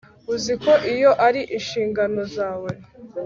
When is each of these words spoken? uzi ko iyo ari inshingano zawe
uzi 0.33 0.53
ko 0.63 0.73
iyo 0.93 1.11
ari 1.27 1.41
inshingano 1.57 2.21
zawe 2.35 2.71